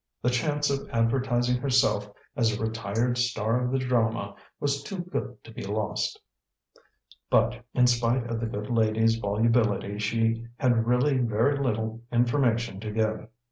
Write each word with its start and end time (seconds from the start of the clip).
The 0.23 0.31
chance 0.31 0.71
of 0.71 0.89
advertising 0.89 1.61
herself 1.61 2.09
as 2.35 2.51
a 2.51 2.59
retired 2.59 3.19
star 3.19 3.63
of 3.63 3.71
the 3.71 3.77
drama 3.77 4.35
was 4.59 4.81
too 4.81 4.97
good 5.01 5.37
to 5.43 5.51
be 5.51 5.63
lost. 5.63 6.19
But 7.29 7.63
in 7.75 7.85
spite 7.85 8.25
of 8.25 8.39
the 8.39 8.47
good 8.47 8.71
lady's 8.71 9.17
volubility, 9.17 9.99
she 9.99 10.47
had 10.57 10.87
really 10.87 11.19
very 11.19 11.59
little 11.63 12.01
information 12.11 12.79
to 12.79 12.89
give. 12.89 13.27